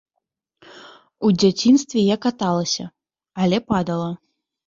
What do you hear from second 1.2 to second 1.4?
У